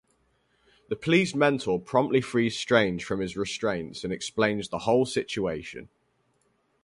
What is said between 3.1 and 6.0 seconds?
his restraints and explains the whole situation.